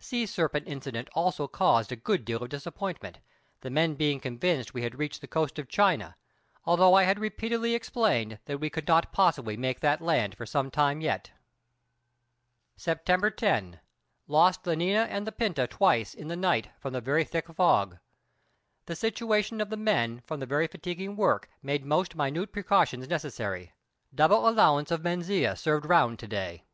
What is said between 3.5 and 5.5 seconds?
the men being convinced we had reached the